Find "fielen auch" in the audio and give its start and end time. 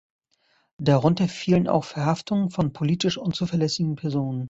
1.27-1.83